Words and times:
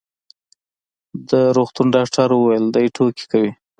د 1.29 1.31
روغتون 1.55 1.87
ډاکټر 1.95 2.27
وویل: 2.33 2.65
دی 2.75 2.85
ټوکې 2.95 3.25
کوي. 3.31 3.51